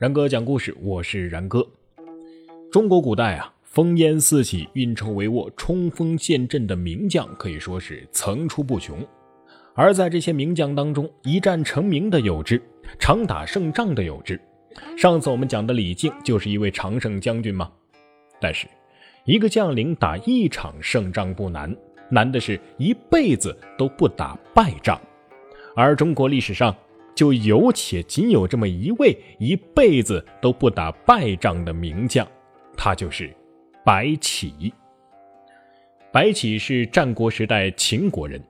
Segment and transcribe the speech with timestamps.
[0.00, 1.62] 然哥讲故事，我是然哥。
[2.72, 9.06] 中国古代啊，烽烟四起、运筹帷幄、冲锋陷阵的名将可以说是层出不穷。
[9.74, 12.58] 而在这些名将当中，一战成名的有之，
[12.98, 14.40] 常打胜仗的有之。
[14.96, 17.70] 上次我们讲的李靖就是一位常胜将军嘛。
[18.40, 18.66] 但是，
[19.26, 21.76] 一个将领打一场胜仗不难，
[22.08, 24.98] 难的是一辈子都不打败仗。
[25.76, 26.74] 而中国历史上，
[27.20, 32.26] 就有且仅有这么一位一辈子都不打败仗的名将，
[32.74, 33.30] 他就是
[33.84, 34.72] 白起。
[36.10, 38.42] 白起是战国时代秦国人。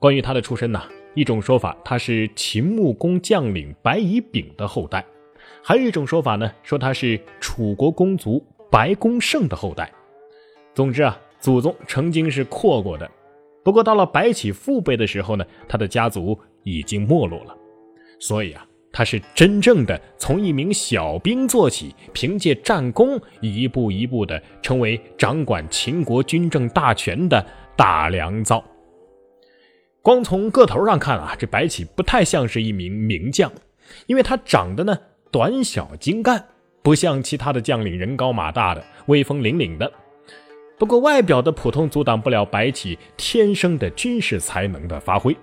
[0.00, 0.82] 关于他的出身呢，
[1.14, 5.06] 一种说法他是秦穆公将领白乙丙的后代，
[5.62, 9.88] 还有一种说法呢，说他是楚国公族白公胜的后代。
[10.74, 13.08] 总之啊，祖宗曾经是阔过的。
[13.62, 17.56] 不过到了白起父辈的时候呢，他的家族已经没落了。
[18.20, 27.44] 所以啊，他是真正的从一名小兵做起，凭借战功一步一步的成为掌管秦国军政大权的
[27.74, 28.62] 大良造。
[30.02, 33.50] 光从个头上看啊，这白起不太像是一名名将，
[34.06, 34.96] 因为他长得呢
[35.30, 36.44] 短小精干，
[36.82, 39.90] 不像其他的将领人高马大的、威风凛凛的。
[40.78, 45.36] 不过外表的普通阻挡不了白起天生的军事才能的发挥。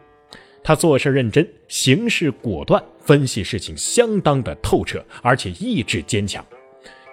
[0.64, 6.46] 他做事认真，行事果断，分析事情相当的透彻，而且意志坚强。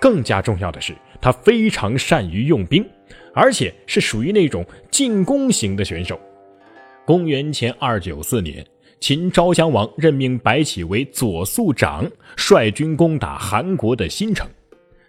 [0.00, 2.84] 更加重要的是，他非常善于用兵，
[3.32, 6.20] 而且是属于那种进攻型的选手。
[7.06, 8.66] 公元前二九四年，
[8.98, 14.46] 秦昭襄王任命白起为左庶长，率军攻打韩国的新城。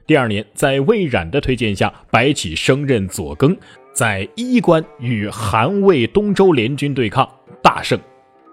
[0.05, 3.57] 第二年，在魏冉的推荐下，白起升任左更，
[3.91, 7.27] 在伊关与韩魏东周联军对抗，
[7.63, 7.99] 大胜。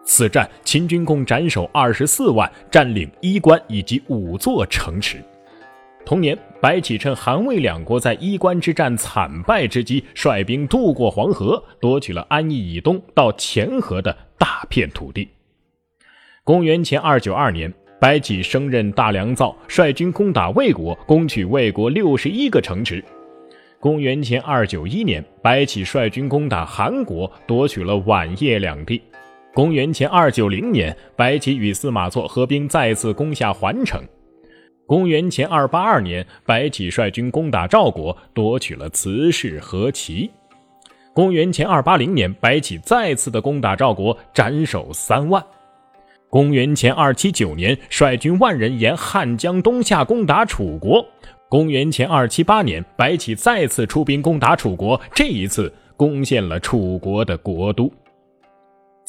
[0.04, 5.22] 此战，秦军共斩首二十四万，占领衣关以及五座城池。
[6.04, 15.28] 同年，白起趁韩魏两国在衣关之战惨败之机，率兵渡过黄河，夺取了安邑以东到钱河的大片土地。
[16.42, 23.02] 公元前二九二年，白起升任大良造，率军攻打魏国，攻取魏国六十一个城池。
[23.78, 29.00] 公元前二九一年，白起率军攻打韩国，夺取了宛邺两地。
[29.54, 34.02] 公元前二九零年，白起与司马错合兵，再次攻下环城。
[34.86, 40.30] 公元前二八二年，白起率军攻打赵国，夺取了慈氏和齐。
[41.12, 45.44] 公元前二八零年，白起再次的攻打赵国，斩首三万。
[46.30, 51.06] 公元前二七九年，率军万人沿汉江东下攻打楚国。
[51.50, 57.92] 公元前二七八年，白起再次出兵攻打楚国，这一次攻陷了楚国的国都。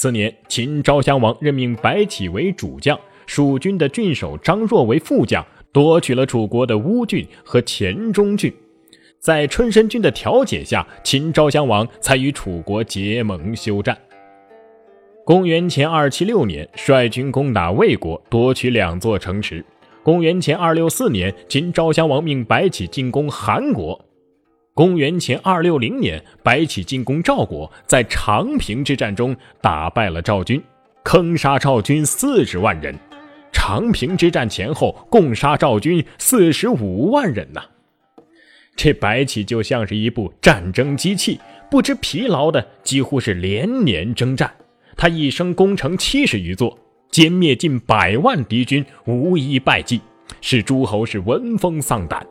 [0.04, 8.54] 次年，秦昭襄王任命白起为主将，蜀军的郡守张若为副将，夺取了楚国的乌郡和黔中郡。
[9.22, 13.98] 在春申君的调解下，秦昭襄王才与楚国结盟休战。
[15.24, 19.64] 公元前二七六年，率军攻打魏国，夺取两座城池。
[20.04, 24.04] 公元前二六四年，秦昭襄王命白起进攻韩国。
[24.76, 30.60] 公元前二六零年，白起进攻赵国，在长平之战中打败了赵军，
[31.04, 32.98] 坑杀赵军四十万人。
[33.52, 37.62] 长平之战前后，共杀赵军四十五万人呐！
[38.76, 41.40] 这白起就像是一部战争机器，
[41.70, 44.52] 不知疲劳的，几乎是连年征战。
[44.98, 46.76] 他一生攻城七十余座，
[47.12, 50.02] 歼灭近百万敌军，无一败绩，
[50.42, 52.26] 使诸侯是闻风丧胆。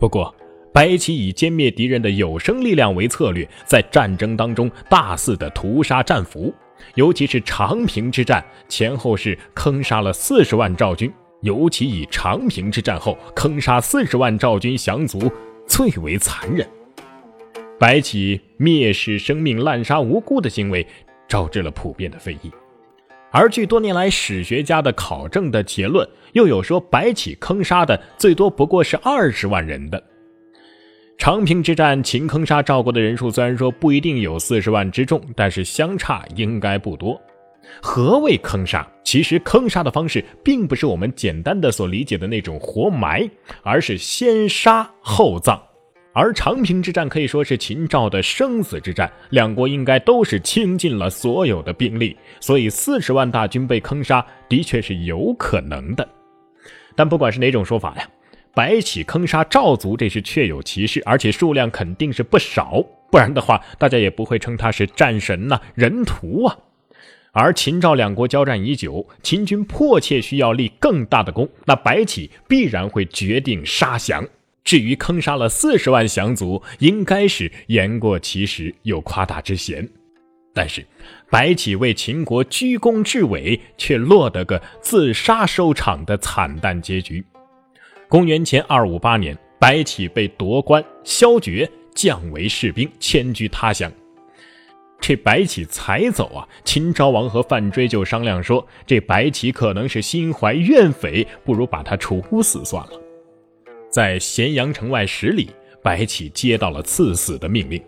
[0.00, 0.34] 不过，
[0.72, 6.52] 白起以歼灭敌人的有生力量为策略，在战争当中大肆的屠杀战俘，
[6.94, 11.12] 尤其是长平之战前后是坑杀了四十万赵军，
[11.42, 15.30] 尤其以长平之战后坑杀四十万赵军降卒
[15.66, 16.66] 最为残忍。
[17.78, 20.86] 白起蔑视生命、滥杀无辜的行为，
[21.28, 22.50] 招致了普遍的非议。
[23.30, 30.02] 而据多年来史学家的考证的结论，又有说白起坑杀的最多不过是二十万人的。
[31.18, 37.20] 长平之战，秦坑杀赵国的人数虽然说不一定有四十万之众，但是相差应该不多。
[37.80, 38.86] 何谓坑杀？
[39.04, 43.30] 其实坑杀的方式并不是我们简单的所理解的那种活埋，
[43.62, 45.62] 而是先杀后葬。
[46.12, 56.06] 而长平之战可以说是秦赵的生死之战，两国应该都是倾尽了所有的兵力，所以四十万大军被坑杀的确是有可能的。
[56.96, 58.06] 但不管是哪种说法呀。
[58.54, 66.56] 白起坑杀赵族，这是确有其事，而且数量肯定是不少，不然的话，大家也不会称他是战神呐、人屠啊。
[67.32, 74.28] 而秦赵两国交战已久，秦军迫切需要立更大的功，那白起必然会决定杀降。
[74.62, 79.88] 至于坑杀了四十万降卒，应该是言过其实，有夸大之嫌。
[80.52, 80.84] 但是，
[81.30, 87.24] 白起为秦国居功至伟，却落得个自杀收场的惨淡结局。
[88.12, 93.90] 公元前二五八年，白起被夺官削爵，降为士兵，迁居他乡。
[95.00, 103.00] 这白起才走啊，秦昭王和范追就商量说，这白起可能是心怀怨匪，不如把他处死算了。
[103.90, 105.48] 在咸阳城外十里，
[105.82, 107.82] 白起接到了赐死的命令。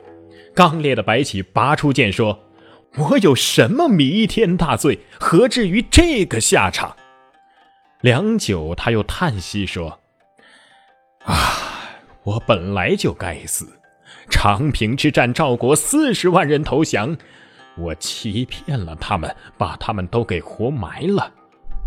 [0.54, 2.40] 刚烈的白起拔出剑说
[2.96, 6.96] ：“我有什么弥天大罪，何至于这个下场？”
[8.00, 10.00] 良久，他又叹息说
[11.24, 13.68] ：“啊，我本来就该死。”
[14.30, 17.14] 长平之战，赵国四十万人投降，
[17.76, 21.30] 我欺骗了他们，把他们都给活埋了，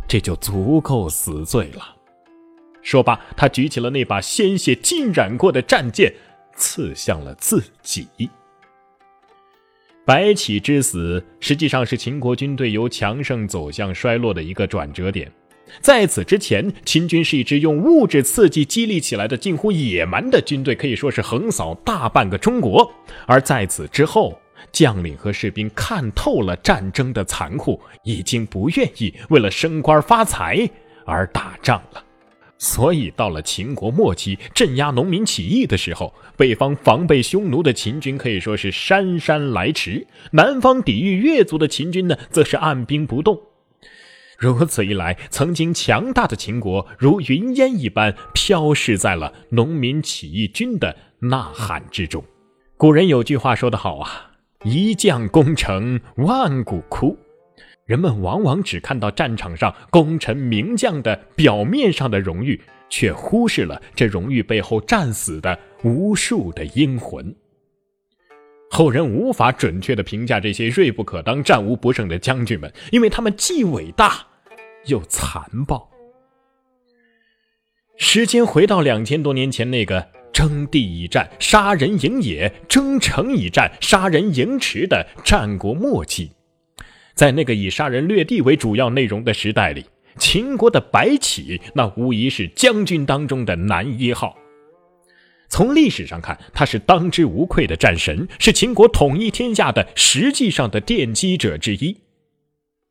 [0.07, 1.95] 这就足够死罪了。
[2.83, 6.13] 说罢，他举起了那把鲜血浸染过的战剑，
[6.55, 8.07] 刺向了自己。
[10.05, 15.31] 白起之死，实际上是秦国军队由强盛走向衰落的一个转折点。
[15.81, 22.91] 在此之前，秦军是一支用物质刺激激励起来的近乎野蛮的军队，可以说是横扫大半个中国。
[23.25, 24.39] 而在此之后，
[24.71, 30.69] 将领和士兵看透了战争的残酷，已经不愿意为了升官发财
[31.05, 32.03] 而打仗了。
[32.59, 43.39] 所以，到了秦国末期，镇压农民起义的时候，北方防备匈奴的秦军可以说是姗姗来迟，南方抵御越族的秦军呢，则是按兵不动。
[44.37, 52.23] 如此一来，曾经强大的秦国如云烟一般飘逝在了农民起义军的呐喊之中。
[52.77, 57.17] 古人有句话说得好啊：“一将功成万骨枯。”
[57.87, 67.35] 人们往往只看到战场上功臣名将的表面上的荣誉，却忽视了这荣誉背后战死的无数的英魂。
[68.69, 74.26] 后人无法准确的评价这些锐不可当、战无不胜的将军们，因为他们既伟大
[74.85, 75.89] 又残暴。
[77.97, 86.31] 时间回到两千多年前那个征地以战、杀人营野、征城以战、杀人营池的战国末期，
[87.15, 89.85] 在那个以杀人掠地为主要内容的时代里，
[90.19, 94.37] 秦国的白起那无疑是将军当中的男一号。
[95.49, 101.97] 从历史上看，他是当之无愧的战神，是秦国统一天下的实际上的奠基者之一。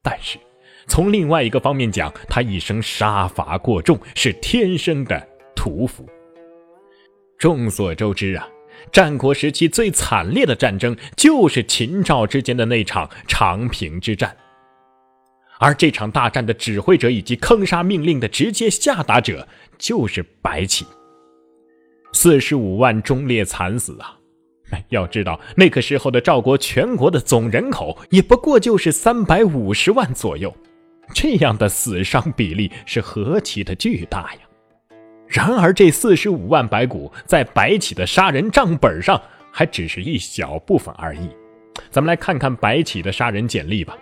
[0.02, 0.38] 但是，
[0.86, 6.06] 从另外一个方面讲，他一生杀伐过重，是天生的屠夫。
[7.38, 8.48] 众所周知啊，
[8.92, 14.34] 战国时期最惨烈的战争就是秦赵之间的那场长平之战，
[15.58, 19.46] 而这场大战的指挥者以及坑杀命令的直接下达者
[19.76, 20.86] 就是白起。
[22.12, 24.18] 四十五万忠烈惨死啊！
[24.88, 30.56] 要知道那个时候的赵国全国的总人口也不过就是三百五十万左右，
[31.14, 34.40] 这样的死伤比例是何其的巨大呀！
[35.26, 39.20] 然而这四十五万白骨在白起的杀人账本上
[39.50, 41.28] 还只是一小部分而已。
[41.90, 43.96] 咱们来看看白起的杀人简历吧：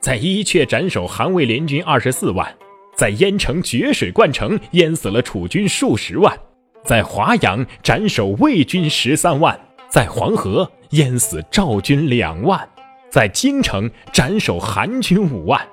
[0.00, 2.52] 在伊阙斩首韩魏联军二十四万，
[2.96, 6.36] 在燕城决水灌城淹死了楚军数十万。
[6.84, 9.58] 在华阳斩首魏军十三万，
[9.88, 12.68] 在黄河淹死赵军两万，
[13.10, 15.66] 在京城斩首韩军五万，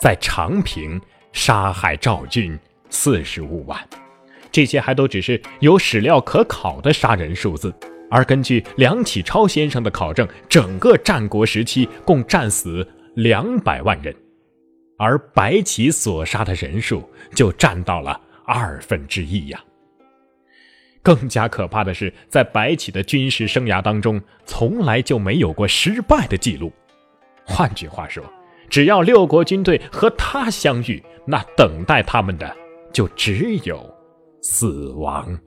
[0.00, 1.00] 在长平
[1.32, 2.58] 杀害赵军
[2.90, 3.78] 四十五万。
[4.52, 7.74] 这些还都只是有史料可考的杀人数字，
[8.10, 12.86] 而根据梁启超先生的考证，整个战国时期共战死
[13.16, 14.14] 两百万人，
[14.96, 19.60] 而白起所杀的人数就占到了二分之一呀。
[21.02, 26.72] 更加可怕的是，在白起的军事生涯当中，从来就没有过失败的记录。
[27.44, 28.24] 换句话说，
[28.74, 32.56] 只要六国军队和他相遇，那等待他们的
[32.92, 33.88] 就只有
[34.42, 35.38] 死亡。